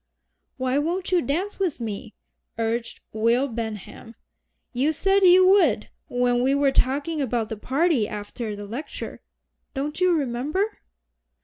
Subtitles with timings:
[0.57, 2.15] "Why won't you dance with me?"
[2.57, 4.15] urged Will Benham;
[4.73, 9.21] "you said you would when we were talking about the party after the Lecture
[9.75, 10.79] don't you remember?"